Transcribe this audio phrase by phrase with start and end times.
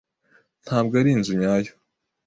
[0.65, 1.71] Ntabwo ari inzu nyayo.